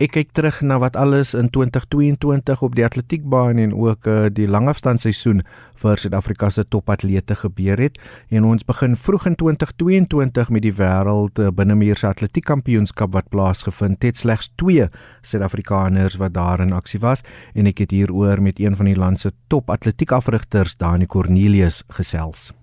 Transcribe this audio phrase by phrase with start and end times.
[0.00, 4.46] Ek kyk terug na wat alles in 2022 op die atletiekbaan en ook uh, die
[4.48, 5.42] langafstandseisoen
[5.82, 7.98] vir Suid-Afrika se topatlete gebeur het
[8.32, 14.06] en ons begin vroeg in 2022 met die wêreld uh, binnemuur se atletiekkampioenskap wat plaasgevind
[14.08, 14.86] het slegs 2
[15.20, 17.20] Suid-Afrikaners wat daar in aksie was
[17.52, 22.54] en ek het hieroor met een van die land se top atletiekafrigters Dani Cornelius gesels.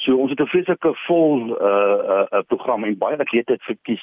[0.00, 4.02] So ons het 'n vreeslike vol uh, uh program en baie atlete het verkies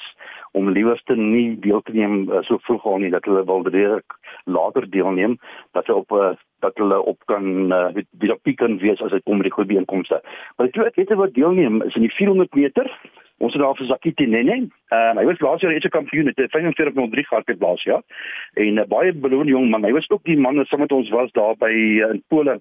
[0.52, 4.16] om liewerste nie deel te neem uh, so vroeg al nie dat hulle wil direk
[4.44, 5.38] later deelneem
[5.76, 7.86] dat hulle op uh, dat hulle op kan uh,
[8.18, 10.20] weer op piek kan wees as dit kom by die goeie inkomste.
[10.56, 12.90] Maar die twee atlete wat deelneem is in die 400 meter
[13.40, 14.66] Ons het daar vir Zakiti Nene.
[14.90, 18.02] Ehm uh, hy was laas jaar reeds kampioen het 45.3 gehardloop laas jaar.
[18.54, 19.84] En 'n uh, baie beloonde jong man.
[19.84, 22.60] Hy was ook die man wat saam met ons was daar by uh, in Pole.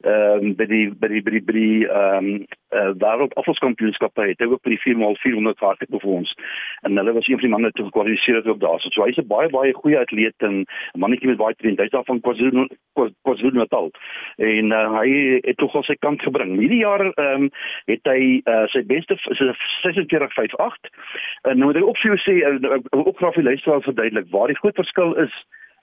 [0.00, 4.14] Ehm um, by die by die by die by die ehm um, uh, wêreld afvalskampioenskap
[4.14, 6.34] by het hy ook by die 4x400 hardloop vir ons.
[6.82, 8.80] En hulle was een van die manne wat gekwalifiseer het op daar.
[8.80, 11.78] So, so hy's 'n baie baie goeie atleet en 'n mannetjie met baie talent.
[11.78, 12.66] Hy's daar van KwaZulu
[13.22, 13.90] KwaZulu-Natal.
[14.36, 16.58] En uh, hy het tog al sy kant gebring.
[16.58, 17.50] Hierdie jaar ehm um,
[17.86, 20.90] het hy uh, sy beste sy 4058.
[21.68, 24.56] Nou moet ek ook vir jou sê eh, ook graag vir luisteraars verduidelik waar die
[24.56, 25.34] groot verskil is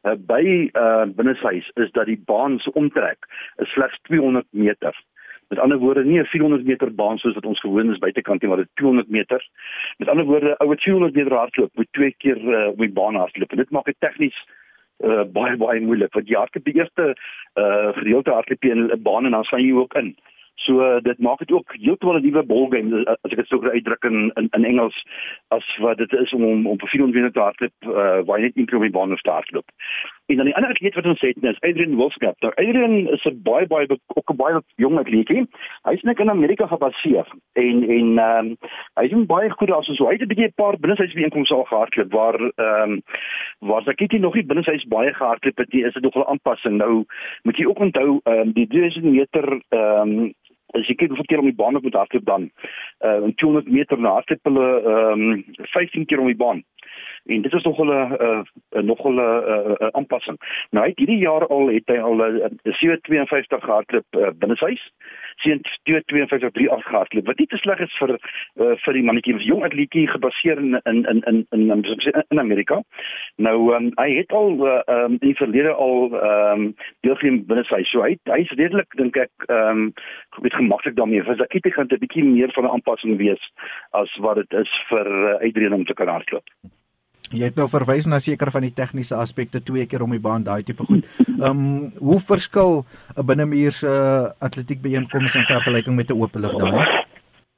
[0.06, 0.42] uh, by
[0.74, 3.28] uh, binneshuis is dat die baan se omtrek
[3.62, 4.98] is slegs 200 meter.
[5.54, 8.50] Met ander woorde nie 'n 400 meter baan soos wat ons gewoon is buitekant nie,
[8.50, 9.48] maar dit 200 meter.
[9.98, 13.52] Met ander woorde, ouer 200 meter hardloop moet twee keer uh, op die baan hardloop.
[13.52, 14.38] En dit maak dit tegnies
[15.04, 19.02] uh, baie baie moeilik want jy hardloop die eerste uh, gedeelte hardloop jy in 'n
[19.02, 20.16] baan en dan slaan jy ook in.
[20.66, 23.62] So uh, dit maak dit ook heeltemal 'n nuwe ballgame eh, as ek dit sou
[23.70, 24.98] uitdruk in, in in Engels
[25.48, 28.90] as wat dit is om om op 400 te hardloop uh, waar jy net die
[28.90, 29.70] baan of te hardloop.
[30.26, 32.40] En dan die ander atleet wat ons het is Adrian Wolfskamp.
[32.40, 35.30] Nou Adrian is 'n baie baie ook 'n baie jong atleet.
[35.84, 38.58] Hy's net in Amerika gebaseer en en ehm um,
[38.96, 40.06] hy doen baie goed daar so.
[40.06, 43.02] Hy het 'n bietjie 'n paar binneshuisbeenkomste al gehardloop waar ehm um,
[43.60, 45.86] waar Sakiti nog nie binneshuis baie gehardloop het nie.
[45.86, 46.78] Is dit nog 'n aanpassing.
[46.78, 47.06] Nou
[47.44, 50.34] moet jy ook onthou ehm um, die 2000 meter ehm um,
[50.76, 52.50] as jy kyk hoeveel keer om die baan op moet hardloop dan.
[53.00, 55.44] Uh in 200 meter na hardloop hulle ehm um,
[55.74, 56.64] 15 keer om die baan
[57.26, 60.38] en dit is nog 'n uh, uh, nog 'n uh, uh, aanpassing.
[60.70, 64.92] Nou hy het hierdie jaar al het hy al 'n uh, 752 gehardloop uh, binneshuis.
[65.36, 67.26] Sien 252 gehardloop.
[67.26, 70.80] Wat nie te sleg is vir uh, vir die mannetjie, 'n jong atleetjie gebaseer in
[70.84, 71.86] in in in in
[72.28, 72.82] in Amerika.
[73.36, 77.90] Nou um, hy het al uh, um, in die verlede al ehm um, deelgeneem binneshuis.
[77.90, 79.94] So hy hy's redelik dink ek ehm um,
[80.30, 81.24] goed gemaklik daarmee.
[81.24, 83.52] Vir Zakiti gaan dit 'n bietjie meer van 'n aanpassing wees
[83.92, 86.44] as wat dit is vir uh, Adrian om te kan hardloop.
[87.36, 90.44] Jy het nou verwys na seker van die tegniese aspekte twee keer om die baan
[90.44, 91.04] daai tipe goed.
[91.36, 92.86] Ehm um, hoe verskil
[93.16, 97.05] 'n binnemuur se uh, atletiek byeenkomste in vergelyking met 'n oop lig dan?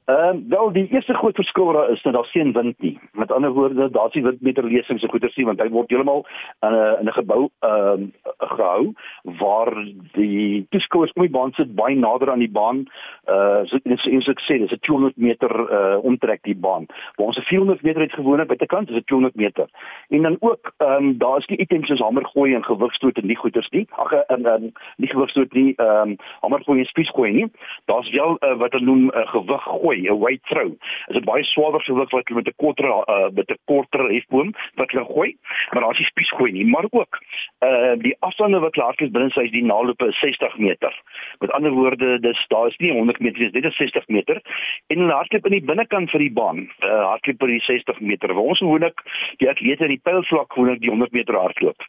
[0.08, 2.98] Ehm uh, wel die eerste groot verskil daar is dat daar geen wind nie.
[3.12, 6.24] Met ander woorde, daar's nie windmeterlesings so goeie sien want hy word heeltemal
[6.60, 8.92] in 'n in 'n gebou ehm uh, gehou
[9.22, 12.86] waar die toeskouers kom die baan sit baie nader aan die baan.
[13.26, 16.86] Uh so dit is ek sê dis 'n 200 meter uh omtrek die baan.
[17.16, 19.68] Waar ons 'n 400 meter het gewone buitekant is dit 200 meter.
[20.08, 23.26] En dan ook ehm um, daar is nie items soos hamer gooi en gewigstoot en
[23.26, 23.86] die goeters nie.
[23.90, 27.52] Ag en uh, um, nie gewigstoot nie ehm um, hamer gooi en spies gooi nie.
[27.84, 30.70] Daar's wel uh, wat hulle noem 'n uh, gewig gooi 'n weight throw.
[31.08, 34.90] Is 'n baie swaarder gewig wat met 'n korter uh, met 'n korter hefboom wat
[34.90, 35.36] hulle gooi,
[35.70, 37.18] maar daar is nie spies gooi nie, maar ook
[37.66, 40.92] uh die afstande wat klaar is binne sy die naloop is 60 meter.
[41.40, 44.42] Met ander woorde, dis daar is nie 100 meter nie, dit is 60 meter.
[44.86, 46.68] En hulle hardloop in die binnekant vir die baan.
[46.82, 48.36] Uh hardloop by die 60 meter.
[48.36, 49.02] Ons gewoonlik
[49.36, 51.82] die atlete in die pylvlak gewoonlik die 100 meter hardloop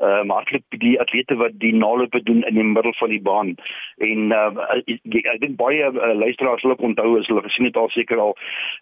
[0.00, 3.54] uh maar ek die atlete wat die nalope doen in die middel van die baan.
[3.98, 4.90] En uh ek,
[5.20, 8.34] ek dink baie uh, luisteraars sal onthou as hulle gesien het al seker al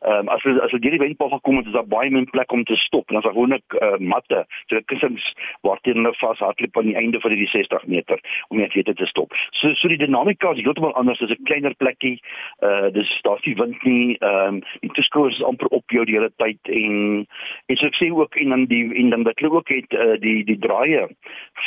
[0.06, 2.76] um, as as hulle hierdie wendpaal gekom het is daar baie min plek om te
[2.84, 3.08] stop.
[3.08, 5.26] En dan is daar gewoonlik uh, matte so kussings
[5.66, 8.94] waar teen hulle vas hardloop aan die einde van die 60 meter om die atlete
[8.94, 9.34] te stop.
[9.60, 11.22] So so die dinamika is heeltemal anders.
[11.22, 12.18] As 'n kleiner plekkie
[12.62, 16.16] uh dis daar's nie wind nie ehm um, die toeskouers is amper op jou die
[16.16, 17.26] hele tyd en
[17.66, 20.16] en so ek sê ook en dan die en dan wat hulle ook het uh,
[20.20, 21.07] die die draaie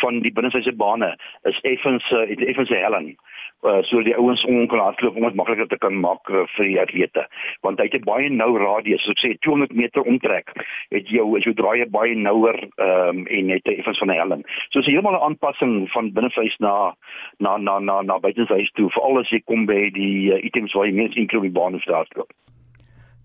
[0.01, 1.15] van die binneshuise bane
[1.49, 3.15] is effens uh, effens 'n helling.
[3.61, 6.65] Uh, so die ouens om kan hardloop om dit makliker te kan maak uh, vir
[6.65, 7.27] die atlete.
[7.61, 10.49] Want hy het 'n baie nou radius so ek sê 200 meter omtrek
[10.89, 14.43] het jou as jy draai baie nouer um, en het effens van 'n helling.
[14.69, 16.95] So is heeltemal 'n aanpassing van binneshuis na
[17.37, 20.85] na na na na buitenshuis toe veral as jy kom by die uh, items waar
[20.85, 22.33] jy mens inkludeer die baan of hardloop.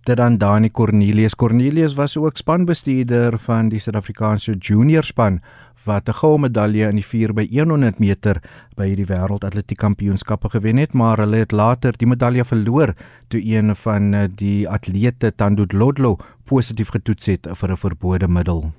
[0.07, 1.35] Dit dan Dani Cornelius.
[1.35, 5.41] Cornelius was ook spanbestuurder van die Suid-Afrikaanse junior span
[5.87, 8.37] wat 'n goue medalje in die 4 by 100 meter
[8.77, 12.95] by die wêreldatletiek kampioenskappe gewen het, maar hulle het later die medalje verloor
[13.29, 18.73] toe een van eh, die atlete Tando Dlodlo positief getoets het vir 'n verbode middel.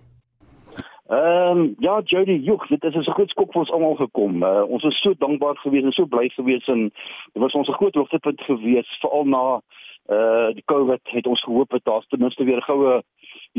[1.08, 4.44] Ehm um, ja, Jody, joh, dit is 'n groot skok vir ons almal gekom.
[4.44, 6.92] Uh, ons is so dankbaar gewees en so bly gewees en
[7.34, 9.62] dit was ons groot hoogtepunt gewees veral na
[10.08, 13.04] uh die COVID het ons gehoop dat daar ten minste weer goue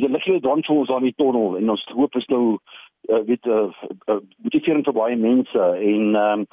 [0.00, 2.42] die liggie dan vir ons aan die tonnel en ons hoop is nou
[3.08, 3.68] uh, weet uh,
[4.10, 6.46] uh, motivering vir baie mense en um,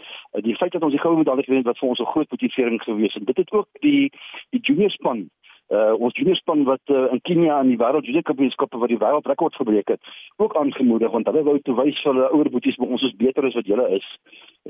[0.48, 2.82] die feit dat ons die goue medalje gewen het wat vir ons 'n groot motivering
[2.84, 3.26] gewees het.
[3.26, 4.12] Dit het ook die
[4.52, 5.28] die junior span
[5.74, 9.56] uh ons juniorspan wat uh, in Kenia aan die wêreld junior kampioenskappe wat die wêreldrekord
[9.58, 13.16] gebreek het ook aangemoedig want hulle wou te wys hulle ouer boeties maar ons is
[13.18, 14.06] beter as wat julle is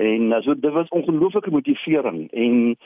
[0.00, 2.78] en uh, so dit was ongelooflike motivering en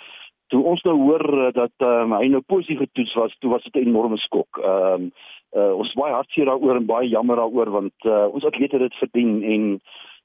[0.50, 3.86] toe ons nou hoor dat um, hy nou positief getoets was toe was dit 'n
[3.92, 5.12] enorme skok ehm um,
[5.56, 8.98] uh, ons baie hartseer daaroor en baie jammer daaroor want uh, ons atlete het dit
[9.02, 9.80] verdien en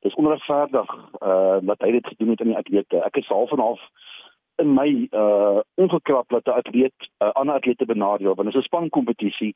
[0.05, 0.91] dis onregverdig
[1.21, 3.01] uh dat hy dit gedoen het aan die atlete.
[3.05, 3.81] Ek is half en half
[4.61, 8.61] in my uh ongekrap dat 'n atleet 'n uh, ander atlete benadeel want dit is
[8.61, 9.55] 'n spankompetisie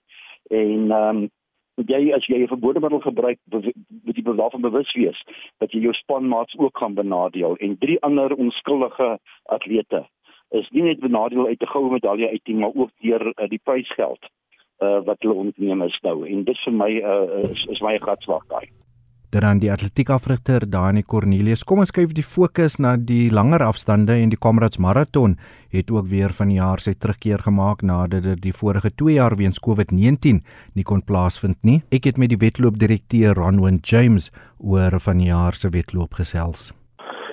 [0.50, 1.30] en ehm um,
[1.88, 3.40] jy as jy 'n verbode middel gebruik
[4.04, 5.20] moet jy daarvan bewus wees
[5.58, 10.08] dat jy jou spanmaats ook gaan benadeel en drie ander onskuldige atlete
[10.50, 13.62] is nie net benadeel uit 'n goue medalje uit nie maar ook deur uh, die
[13.64, 14.30] prysgeld
[14.82, 18.68] uh wat hulle ontneem is nou en dit vir my uh, is, my gatswag daai
[19.30, 21.62] dan die atletiekafrigter Dani Cornelius.
[21.64, 25.38] Kom ons kyk die fokus na die langer afstande en die Comrades Marathon
[25.70, 29.38] het ook weer van die jaar sy terugkeer gemaak nadat dit die vorige 2 jaar
[29.38, 30.42] weens COVID-19
[30.74, 31.84] nie kon plaasvind nie.
[31.94, 36.72] Ek het met die wedloopdirekteur Ronwen James oor van die jaar se wedloop gesels.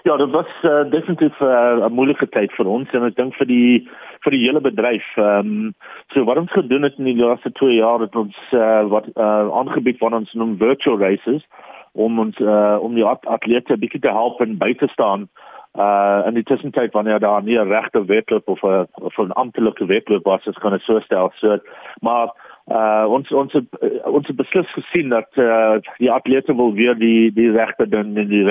[0.06, 3.47] Ja, dit was uh, definitief uh, 'n moeilike tyd vir ons en ek dink vir
[3.47, 3.88] die
[4.23, 5.06] vir die hele bedryf.
[5.19, 5.75] Ehm um,
[6.14, 9.50] so wat ons gedoen het in die laaste 2 jaar het ons uh, wat uh,
[9.50, 11.43] aangebied wat ons noem virtual races
[11.93, 15.26] om ons uh, om die atlete bietjie te help en by te staan
[15.75, 19.87] uh in die tussentyd wanneer daar nie 'n regte wedloop of 'n of 'n amptelike
[19.87, 21.59] wedloop was as kan ek so stel so
[22.00, 22.31] maar
[22.67, 23.67] uh ons ons het,
[24.11, 28.27] ons het beslis gesien dat uh die atlete wil weer die die regte doen en
[28.29, 28.43] die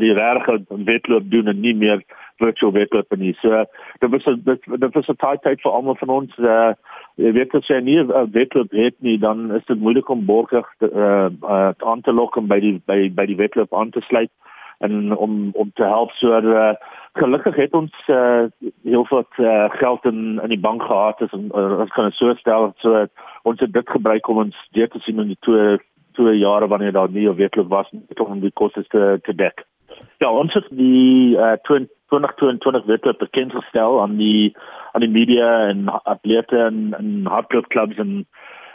[0.00, 2.00] die regte wedloop doen en nie meer
[2.40, 3.34] virtual wedloop nie.
[3.42, 3.64] So
[4.00, 6.72] dit was dit, dit was 'n tight vir almal van ons uh
[7.16, 10.66] jy weet as jy nie 'n wedloop het nie dan is dit moeilik om borgig
[10.78, 14.00] te uh, uh aan te lok en by die by by die wedloop aan te
[14.00, 14.30] sluit
[14.78, 16.10] en om om te help.
[16.10, 16.74] So uh,
[17.12, 18.44] gelukkig het ons uh,
[18.82, 22.72] heel wat uh, geld in in die bank gehad as uh, ons kan so stel
[22.76, 23.06] so uh,
[23.42, 25.78] ons het dit gebruik om ons deur te sien in die twee
[26.18, 29.64] twee jare wanneer daar nie 'n wedloop was om die koste te te dek.
[30.18, 34.56] Ja, ons het die uh, 2022 wedloop bekend gestel aan die
[34.92, 38.26] aan die media en atlete en, en hardloopklubs en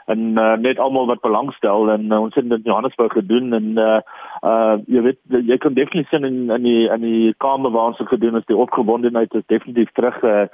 [0.05, 3.77] en uh, net almal wat belangstel en uh, ons het dit in Johannesburg gedoen en
[3.77, 3.99] uh
[4.43, 8.01] uh jy weet jy kan definitief sien in in die in die kamer waar ons
[8.01, 10.45] dit gedoen het die opgewondenheid is definitief terug uh,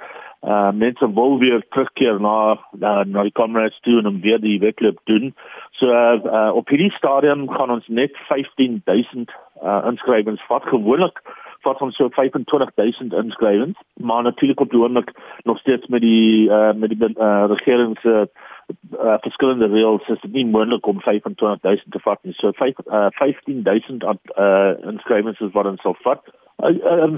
[0.46, 4.58] uh mense wil weer terugkeer na na, na die comrades toe en om weer die
[4.60, 5.34] wedloop doen.
[5.80, 9.30] So uh, uh op hierdie stadium gaan ons net 15000
[9.62, 10.62] uh inskrywings vat.
[10.70, 11.22] Gewoonlik
[11.66, 15.10] vat ons so 25000 inskrywings maar natuurlik op die oomblik
[15.44, 18.48] nog steeds met die uh met die uh, regering se uh,
[18.96, 22.34] uh, verskillende reëls is dit nie moontlik om 25000 te vat nie.
[22.38, 26.22] So 5 uh, 15000 uh, inskrywings is wat ons sal vat.
[26.60, 27.16] Um,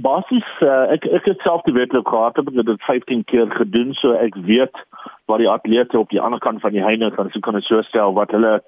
[0.00, 4.14] basis uh, ek ek het self die gehad het met dit 15 keer gedoen so
[4.16, 4.76] ek weet
[5.28, 7.82] wat die atlete op die ander kant van die heine gaan so kan ek so
[7.82, 8.62] stel wat hulle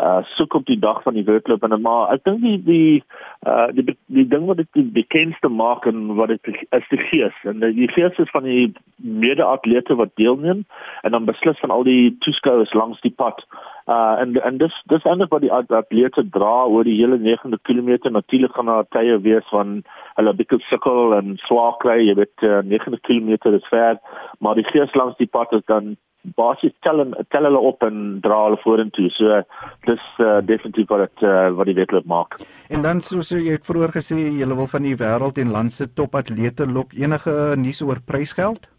[0.00, 3.02] uh soek op die dag van die wedloop en maar ek dink die die
[3.46, 7.36] uh die die ding wat dit die bekendste maak en wat dit is die gees.
[7.44, 10.64] En die gees is van die mede-atlete wat deelneem
[11.02, 13.44] en dan beslis van al die toeskouers langs die pad.
[13.86, 18.10] Uh en en dis dis eintlik wat die atlete dra oor die hele 9de kilometer.
[18.10, 19.82] Natuurlik gaan daar tye wees van
[20.16, 22.00] hulle bietjie sukkel en swaar kry.
[22.00, 24.00] Jy weet uh, 9de kilometer is ver
[24.38, 25.96] maar die gees langs die pad is dan
[26.36, 27.02] basies tel
[27.34, 29.10] tel hulle op en dra hulle vorentoe.
[29.16, 29.42] So
[29.88, 32.38] dis uh, definitief wat dit uh, wat die wedloop maak.
[32.70, 35.88] En dan soos jy het vroeër gesê, jy wil van die wêreld en land se
[35.90, 38.71] topatlete lok enige nuus oor prysgeld?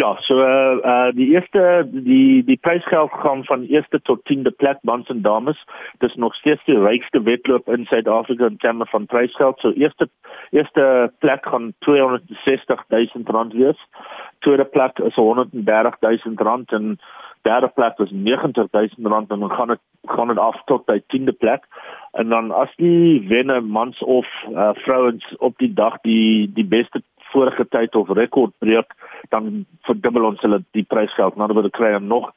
[0.00, 4.78] Ja, so uh, uh die eerste die die prysgeld gaan van eerste tot 10de plek
[4.82, 5.58] mans en dames.
[5.98, 9.58] Dis nog steeds die rykste wedloop in Suid-Afrika in terme van prysgeld.
[9.58, 10.08] So eerste
[10.50, 13.84] eerste plek gaan 260 000 rand wees
[14.40, 16.98] tweede plek is 130 000 rand en
[17.42, 21.00] derde plek is 90 000 rand en dan gaan dit gaan dit af tot by
[21.12, 21.64] 10de plek
[22.12, 27.02] en dan as die wenner mans of uh, vrouens op die dag die die beste
[27.32, 28.94] vorige tyd of rekord breek
[29.34, 31.36] dan verdubbel ons hulle die prysgeld.
[31.36, 32.30] Nou word kry nog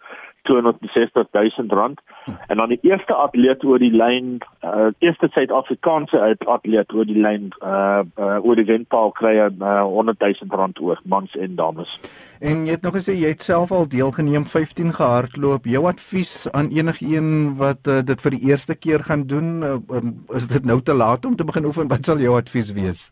[0.43, 2.01] 260 000 rand
[2.47, 7.51] en dan die eerste atleet oor die lyn uh eerste Suid-Afrikaanse atleet oor die lyn
[7.61, 11.99] uh, uh oor die wenpaal kry 'n uh, 100 000 rand oor mans en dames.
[12.39, 15.65] En jy het nog gesê jy het self al deelgeneem 15 gehardloop.
[15.65, 20.13] Jou advies aan enigiemand wat uh, dit vir die eerste keer gaan doen, uh, um,
[20.35, 21.87] is dit nou te laat om te begin oefen?
[21.87, 23.11] Wat sal jou advies wees?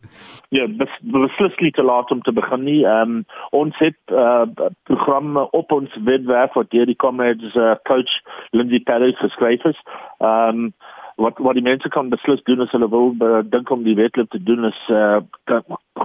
[0.50, 2.82] Ja, bes, beslis nie te laat om te begin nie.
[2.86, 4.44] Ehm um, ons het uh
[4.84, 8.10] programme op ons webwerf wat deur die Comrades uh, coach
[8.54, 9.78] Lindsay Perry geskryf is.
[10.20, 10.74] Ehm um,
[11.16, 13.12] wat wat die mense kan beslis doen as hulle wil
[13.50, 15.20] dink om die wedloop te doen is uh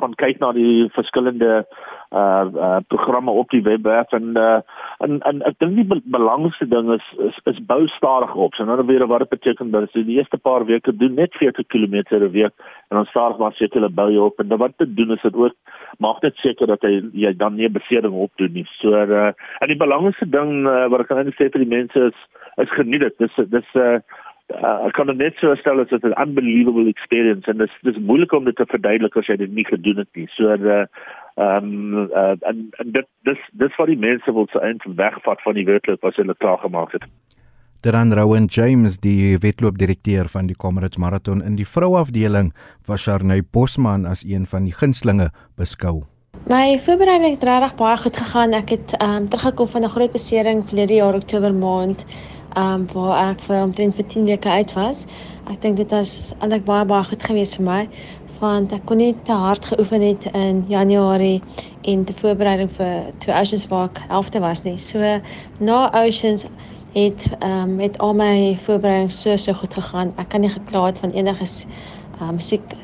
[0.00, 1.66] gaan kyk na die verskillende
[2.14, 4.60] uh uh programme op die webwerf en uh
[5.04, 8.54] en en ek dink die belangrikste ding is is, is bou stadig op.
[8.54, 11.66] So nou weer wat dit beteken dat jy die eerste paar weke doen net 40
[11.66, 12.54] km 'n week
[12.88, 15.22] en dan stadig maar seker hulle bou jy op en dan wat te doen is
[15.22, 15.54] dit ook
[15.98, 18.66] maak net seker dat jy jy dan nie beseding opdoen nie.
[18.80, 22.18] So uh en die belangrikste ding uh, wat ek kan sê vir die mense is
[22.56, 23.18] is geniet dit.
[23.18, 23.98] Dis dis uh
[24.54, 28.02] uh, ek kan dit net so stel as 'n unbelievable experience en dit is dis
[28.02, 30.28] moeilik om dit te verduidelik as jy dit nie gedoen het nie.
[30.36, 30.86] So uh
[31.36, 35.54] ehm uh, en en dit dis dis wat die mense wil se eind wegvat van
[35.54, 37.04] die wedloop as hulle klaar gemaak het.
[37.82, 42.54] Deran Rowan James, die wedloopdirekteur van die Comrades Marathon in die vrouafdeling,
[42.86, 46.02] was Sharnay Bosman as een van die gunstlinge beskou.
[46.48, 48.52] My voorbereiding het regtig baie goed gegaan.
[48.54, 52.06] Ek het ehm um, teruggekom van 'n groot besering verlede jaar Oktober maand
[52.56, 55.06] um, waar ek vir omtrent vir 10 weke uit was.
[55.50, 57.82] Ek dink dit was eintlik baie baie goed geweest vir my
[58.40, 61.40] want ek kon nie te hard geoefen het in Januarie
[61.88, 64.76] en te voorbereiding vir twee Oceans Walk helfte was nie.
[64.78, 65.00] So
[65.58, 66.46] na Oceans
[66.96, 70.12] het ehm um, met al my voorbereiding so so goed gegaan.
[70.16, 72.76] Ek kan nie gekla het van enige ehm um, siek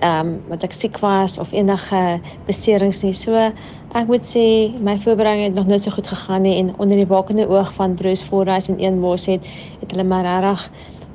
[0.00, 3.12] ehm um, wat ek siek was of enige beserings nie.
[3.12, 3.52] So
[3.92, 7.06] ek moet sê my voorbereiding het nog nooit so goed gegaan nie en onder die
[7.06, 9.44] wakende oog van Bruce Fordyce en een mos het
[9.80, 10.70] het hulle my regtig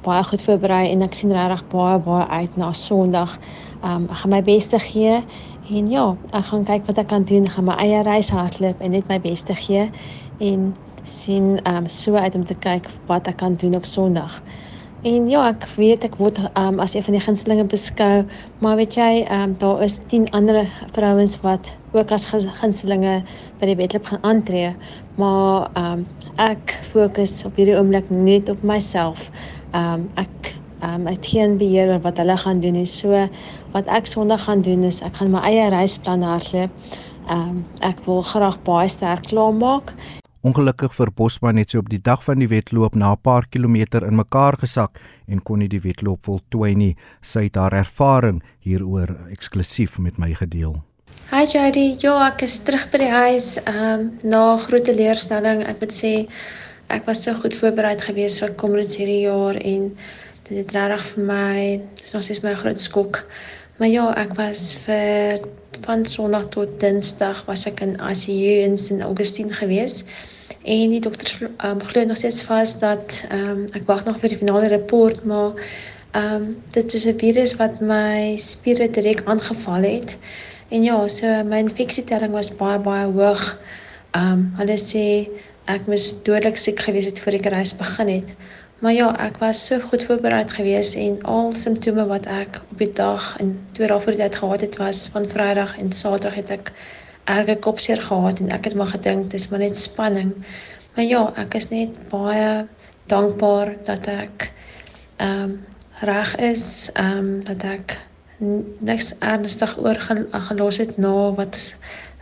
[0.05, 3.39] baie goed voorberei en ek sien regtig baie baie uit na Sondag.
[3.81, 5.24] Um, ek gaan my bes te gee
[5.74, 6.05] en ja,
[6.38, 9.17] ek gaan kyk wat ek kan doen, gaan my eie reis hardloop en net my
[9.25, 9.89] bes te gee
[10.38, 10.69] en
[11.03, 14.38] sien um, so uit om te kyk wat ek kan doen op Sondag.
[15.05, 18.23] En ja, ek weet ek word um, as een van die gunstelinge beskou,
[18.65, 20.63] maar weet jy, um, daar is 10 ander
[20.95, 23.19] vrouens wat ook as gunstelinge
[23.59, 24.73] by die wedloop gaan aantree,
[25.21, 26.07] maar um,
[26.41, 29.29] ek fokus op hierdie oomblik net op myself.
[29.77, 32.89] Um, ek um, ek geen beheer oor wat hulle gaan doen nie.
[32.89, 33.27] So
[33.77, 36.73] wat ek Sondag gaan doen is ek gaan my eie reisplan hardloop.
[37.29, 39.93] Um, ek wil graag baie sterk klaarmaak
[40.47, 44.03] Ongelukkig vir Bosman het sy op die dag van die wedloop na 'n paar kilometer
[44.07, 46.95] in mekaar gesak en kon nie die wedloop voltooi nie.
[47.21, 50.83] Sy het haar ervaring hieroor eksklusief met my gedeel.
[51.31, 55.65] Hi Jody, ja, ek is terug by die huis ehm um, na groot teleurstelling.
[55.67, 56.13] Ek moet sê
[56.87, 59.97] ek was so goed voorberei geweest vir komende hierdie jaar en
[60.47, 63.25] dit het regtig vir my, dis nog steeds my groot skok.
[63.77, 65.43] Maar ja, ek was vir
[65.86, 70.00] van Sondag tot Dinsdag was ek in ICU in St Augustine gewees.
[70.65, 74.39] En die dokters um, glo nog steeds vas dat um, ek wag nog vir die
[74.41, 75.53] finale rapport, maar
[76.17, 80.17] ehm um, dit is 'n virus wat my spiere direk aangeval het.
[80.74, 83.46] En ja, so my infeksietelling was baie baie hoog.
[84.17, 85.29] Ehm um, hulle sê
[85.69, 88.34] ek moes dodelik siek gewees het voor ek reis begin het.
[88.79, 92.91] Maar ja, ek was so goed voorberei gewees en al simptome wat ek op die
[92.93, 96.51] dag en twee dae voor die tyd gehad het was van Vrydag en Saterdag het
[96.53, 96.69] ek
[97.25, 100.29] erge kopseer gehad en ek het maar gedink dis maar net spanning.
[100.93, 102.67] Maar ja, ek is net baie
[103.10, 104.51] dankbaar dat ek
[105.17, 105.55] ehm um,
[106.05, 107.96] reg is, ehm um, dat ek
[108.86, 111.57] niks ernstig oorgelos het na wat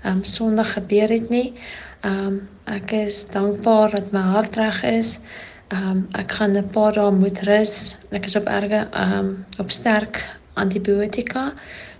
[0.05, 1.51] ehm um, Sondag gebeur het nie.
[1.99, 5.19] Ehm um, ek is dankbaar dat my hart reg is.
[5.73, 7.97] Ehm um, ek gaan 'n paar dae moet rus.
[8.11, 10.21] Ek is op erge ehm um, op sterk
[10.53, 11.53] antibiotika.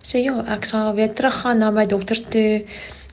[0.03, 2.65] So ja, ek sal weer teruggaan na my dokter toe.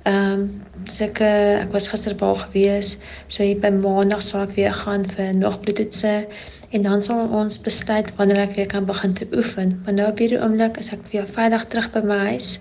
[0.02, 2.98] Ehm um, seker ek was gister baie gewees.
[3.28, 6.26] So hier by Maandag sal ek weer gaan vir nog bloedtoetse
[6.70, 9.80] en dan sal ons besluit wanneer ek weer kan begin te oefen.
[9.84, 12.58] Maar nou op hierdie oomblik is ek weer veilig terug by my huis.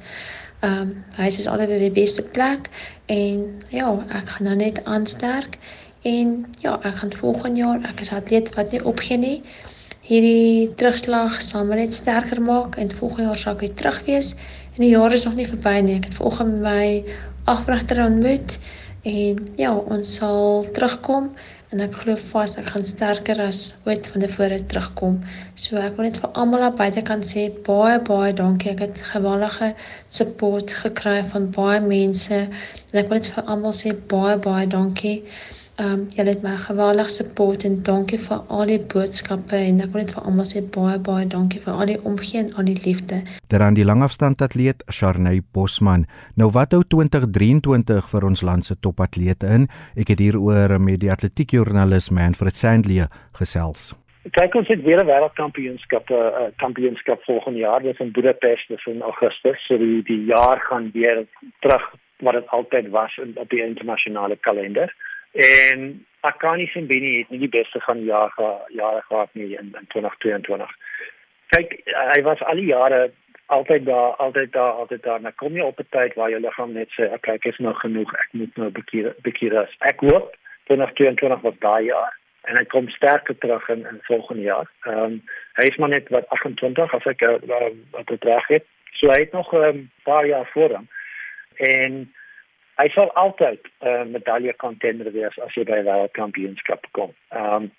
[0.61, 2.69] Ehm um, huis is altyd die beste plek
[3.05, 5.57] en ja, ek gaan nou net aansterk.
[6.01, 9.37] En ja, ek gaan volgende jaar, ek is atleet wat nie opgee nie.
[10.01, 14.33] Hierdie terugslag sal my net sterker maak en volgende jaar sal ek weer terug wees.
[14.73, 15.99] En die jaar is nog nie verby nie.
[15.99, 17.03] Ek het volgende my
[17.51, 18.57] afwagter ontmoet
[19.05, 21.31] en ja, ons sal terugkom
[21.71, 25.21] en ek glo vas ek gaan sterker as ooit van tevore terugkom.
[25.55, 28.73] So ek wil net vir almal aan buitekant sê baie baie dankie.
[28.73, 29.71] Ek het geweldige
[30.09, 35.19] support gekry van baie mense en ek wil net vir almal sê baie baie dankie.
[35.81, 39.93] Ehm um, julle het my geweldig support en dankie vir al die boodskappe en ek
[39.93, 42.75] wil net vir almal sê baie baie dankie vir al die omgee en al die
[42.83, 43.17] liefde.
[43.49, 46.05] Teraan die langafstandatleet Sharney Bosman.
[46.37, 49.65] Nou wat hou 2023 vir ons land se topatlete in?
[49.97, 53.09] Ek het hieroor met die atletiekjoernalis Manfred Sandley
[53.41, 53.95] gesels.
[54.37, 58.85] Kyk ons het weer 'n wêreldkampioenskap 'n uh, kampioenskap volgende jaar, dis in Budapest dis
[58.85, 61.25] in Augustus, so die die jaar gaan weer
[61.61, 64.93] terug wat dit altyd was in op die internasionale kalender.
[65.31, 68.33] En ek kan nie sien binne het nie die beste van jaar
[68.69, 70.69] jare gehad nie in, in 2022.
[71.55, 71.79] Kyk,
[72.15, 73.11] hy was al die jare
[73.51, 75.21] altyd daar, altyd daar, altyd daar.
[75.21, 77.57] Nou kom jy op 'n tyd waar jou liggaam net sê, "Oké, okay, ek is
[77.57, 82.17] nou genoeg, ek moet nou 'n bietjie bietjie rus." Ek hoop 2022 was daai jaar
[82.43, 84.67] en hy kom sterker terug in in volgende jaar.
[84.85, 85.21] Ehm um,
[85.53, 88.65] hy is maar net wat 28 as ek uh, wat dit reg het.
[88.91, 90.87] So hy het nog 'n um, paar jaar voor hom.
[91.55, 92.13] En
[92.81, 97.13] hy sal altyd 'n uh, medalje kontender wees as jy by 'n wêreldkampioenskap kom.
[97.29, 97.71] Ehm um,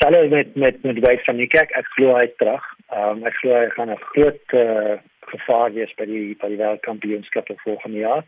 [0.00, 2.64] Sal met met met die van die kerk ek glo hy terug.
[2.90, 4.96] Ehm um, ek glo hy gaan 'n groot uh,
[5.32, 8.24] gevaar wees by die by die wêreldkampioenskap volgende jaar.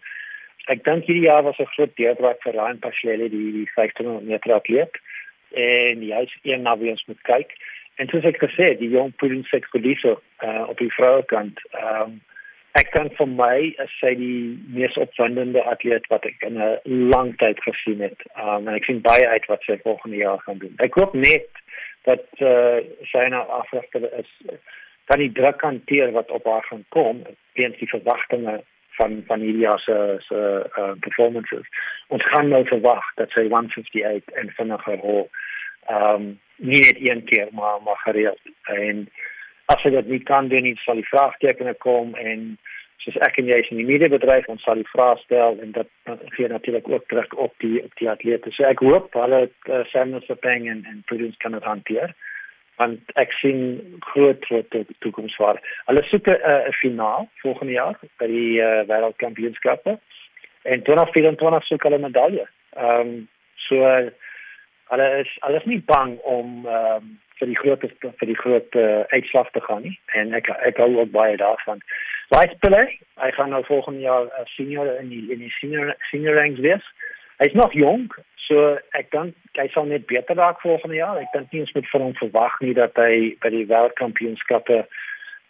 [0.72, 4.52] Ek dink hierdie jaar was 'n groot deurbraak vir Ryan Paschelli die die 1500 meter
[4.52, 4.94] atleet
[5.50, 7.50] en hy is een na wie ons moet kyk.
[7.96, 12.20] En soos ek gesê, die jong Pulin Sekoliso uh, op die vrouekant ehm um,
[12.78, 17.34] ek kan vir my as sy die mees opwindende atleet wat ek in 'n lang
[17.38, 18.20] tyd gesien het.
[18.36, 20.74] Um, en ek sien baie uit wat sy volgende jaar gaan doen.
[20.78, 21.50] Ek hoop net
[22.04, 24.30] dat uh, sy nou afrigter is
[25.04, 27.22] kan die druk hanteer wat op haar gaan kom
[27.54, 28.62] teenoor die verwagtinge
[28.98, 30.40] van van hierdie jaar se se
[30.78, 31.66] uh, performances.
[32.08, 35.28] Ons gaan nou verwag dat sy 158 en vinniger hol.
[35.86, 36.26] Ehm um,
[36.56, 39.08] nie net een keer maar maar gereeld en
[39.72, 42.56] as jy dit nie kan doen nie sal die vraagtekens kom en
[43.04, 45.90] soos ek en jy is in die mediabedryf ons sal die vrae stel en dit
[46.36, 48.52] gee natuurlik ook terug op die op die atlete.
[48.52, 52.14] So ek hoop hulle uh, Samuel Sapeng en en Prudence kan dit hanteer
[52.80, 53.60] want ek sien
[54.02, 54.72] groot groot
[55.04, 55.60] toekoms vir.
[55.86, 59.98] Hulle soek 'n uh, finaal volgende jaar by die uh, wêreldkampioenskappe
[60.64, 62.46] en 2024 soek hulle medalje.
[62.76, 63.28] Ehm um,
[63.68, 64.08] so uh,
[64.90, 68.76] hulle is hulle is nie bang om ehm um, vir die groot vir die groot
[68.78, 71.82] uh, uitslag te gaan nie en ek ek hou ook baie daarvan.
[72.34, 72.84] Right Pille,
[73.22, 76.86] hy gaan nou volgende jaar uh, senior in die in die senior senior ranks wees.
[77.42, 78.14] Hy's nog jonk,
[78.46, 81.18] so ek dink hy sal net beter raak volgende jaar.
[81.18, 84.84] Ek dink nie ons moet van hom verwag nie dat hy by die wêreldkampioenskappe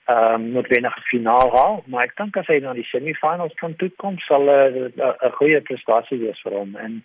[0.04, 3.88] ehm um, die finaal haal, maar ek dink as hy na die semifinals kan toe
[3.96, 7.02] kom, sal 'n uh, 'n goeie prestasie wees vir hom en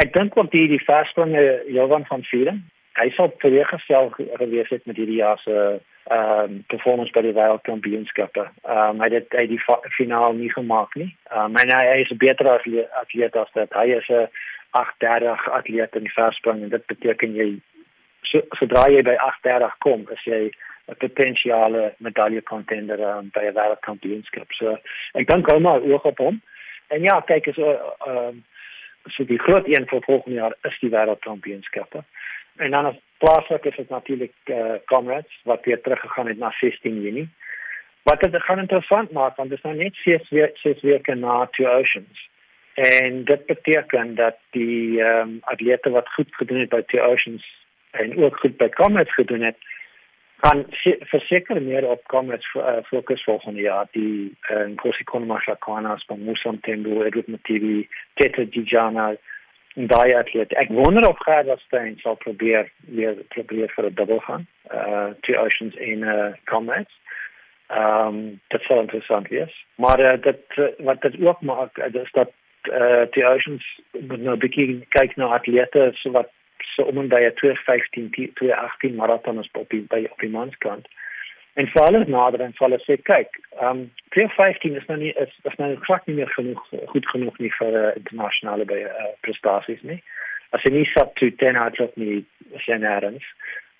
[0.00, 2.62] ek dink ook die die verspringe Johan van Vieren
[3.00, 8.46] hy sou tereeggestel gewees het met hierdie jaar se ehm um, performance by die wêreldkampioenskappe.
[8.66, 9.60] Ehm um, hy het hy die
[9.96, 11.10] finaal nie gemaak nie.
[11.30, 13.72] Ehm um, en hy, hy is 'n beter atleet as dit.
[13.72, 14.26] Hy is 'n
[14.72, 17.48] 830 atleet in verspring en dit beteken jy
[18.22, 20.50] so, sodra jy by 830 kom, is jy
[20.88, 24.52] 'n potensiale medalje contender um, by 'n wêreldkampioenskap.
[24.52, 24.78] So
[25.14, 26.42] ek dink hom maar oog op hom.
[26.88, 28.44] En ja, kyk as ehm um,
[29.10, 32.04] so die groot een vir volgende jaar is die wêreldkampioenskappe.
[32.56, 36.50] En dan as plaaslik is dit natuurlik eh uh, Comrades wat weer teruggegaan het na
[36.50, 37.28] 16 Junie.
[38.02, 41.46] Wat dit gaan interessant maak want dit is nou net ses weer ses weke na
[41.46, 42.30] Two Oceans.
[42.74, 47.66] En dit beteken dat die ehm um, atlete wat goed gedoen het by Two Oceans
[47.90, 49.56] en ook goed by Comrades gedoen het,
[50.36, 50.64] kan
[51.00, 53.86] verseker meer op Comrades uh, fokus volgende jaar.
[53.90, 59.16] Die eh uh, Nkosi Konamashakwana, Spamusa Mtembu, Edward Mativi, Tete Dijana,
[59.74, 60.52] daai atleet.
[60.52, 64.46] Ek wonder of Gerda Steyn sal probeer weer probeer vir 'n dubbel gaan.
[64.70, 66.92] Uh two oceans in uh comrades.
[67.72, 69.64] Um, dit sal interessant wees.
[69.74, 72.30] Maar uh, dit uh, wat dit ook maak uh, is dat
[72.70, 76.28] uh two oceans moet nou begin kyk na atlete so wat
[76.74, 80.88] so om en by 215 218 marathons op die by op die manskant.
[81.60, 85.12] En vir alles nader en vir alles sê kyk, ehm um, 15 is nou nie
[85.24, 86.62] is, is nou glad nie meer genoeg
[86.92, 89.98] goed genoeg nie vir uh, internasionale by uh, prestasies nie.
[90.56, 92.24] As jy nie sub to 10 out of nie
[92.64, 93.28] sien Adams.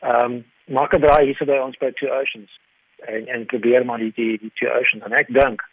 [0.00, 0.38] Ehm um,
[0.76, 2.58] maak 'n draai hier by ons by Two Oceans
[3.08, 5.64] en en probeer maar die die, Two Oceans en ek dink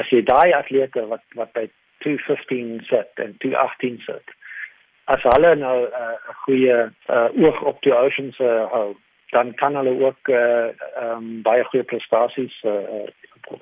[0.00, 1.66] as jy daai atlete wat wat by
[2.06, 4.36] 215 sit en 218 sit
[5.04, 6.76] as hulle nou uh, 'n uh, goeie
[7.08, 8.94] uh, oog op die oceans uh, hou
[9.30, 10.68] dan kan hulle ook eh uh,
[11.02, 13.08] ehm um, baie goeie prestasies eh uh,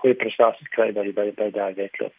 [0.01, 2.15] goeie prestasies kry by by by daai wedloop.